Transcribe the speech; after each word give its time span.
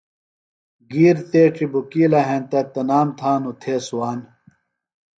گِیر 0.89 1.17
تیڇیۡ 1.29 1.69
بُکِیلہ 1.71 2.21
ہینتہ، 2.27 2.59
تنام 2.73 3.07
تھانوۡ 3.17 3.57
تھےۡ 3.61 3.81
صوان 3.87 4.19